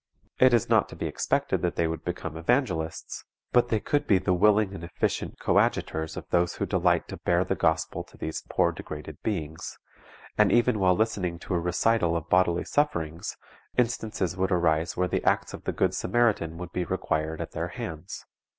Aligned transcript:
It 0.39 0.51
is 0.51 0.67
not 0.67 0.89
to 0.89 0.95
be 0.95 1.05
expected 1.05 1.61
that 1.61 1.75
they 1.75 1.87
would 1.87 2.03
become 2.03 2.35
evangelists, 2.35 3.23
but 3.51 3.69
they 3.69 3.79
could 3.79 4.07
be 4.07 4.17
the 4.17 4.33
willing 4.33 4.73
and 4.73 4.83
efficient 4.83 5.37
coadjutors 5.39 6.17
of 6.17 6.27
those 6.31 6.55
who 6.55 6.65
delight 6.65 7.07
to 7.09 7.17
bear 7.17 7.43
the 7.45 7.53
Gospel 7.53 8.03
to 8.05 8.17
these 8.17 8.41
poor 8.49 8.71
degraded 8.71 9.21
beings; 9.21 9.77
and 10.39 10.51
even 10.51 10.79
while 10.79 10.95
listening 10.95 11.37
to 11.41 11.53
a 11.53 11.59
recital 11.59 12.17
of 12.17 12.29
bodily 12.29 12.63
sufferings, 12.65 13.37
instances 13.77 14.35
would 14.35 14.51
arise 14.51 14.97
where 14.97 15.07
the 15.07 15.23
acts 15.23 15.53
of 15.53 15.65
the 15.65 15.71
good 15.71 15.93
Samaritan 15.93 16.57
would 16.57 16.71
be 16.71 16.83
required 16.83 17.39
at 17.39 17.51
their 17.51 17.67
hands. 17.67 18.25